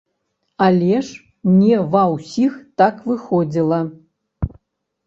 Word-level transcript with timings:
Але 0.67 0.95
ж 1.09 1.53
не 1.59 1.75
ва 1.93 2.01
ўсіх 2.15 2.51
так 2.85 2.95
выходзіла. 3.11 3.81